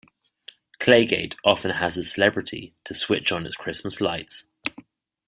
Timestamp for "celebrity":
2.03-2.73